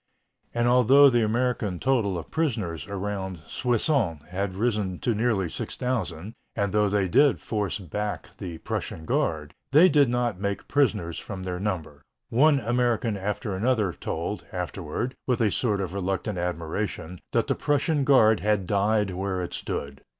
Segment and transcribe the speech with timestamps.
[0.51, 6.73] And although the American total of prisoners around Soissons had risen to nearly 6,000, and
[6.73, 11.59] though they did force back the Prussian guard, they did not make prisoners from their
[11.59, 12.01] number.
[12.29, 18.03] One American after another told, afterward, with a sort of reluctant admiration, that the Prussian
[18.03, 20.01] guard had died where it stood.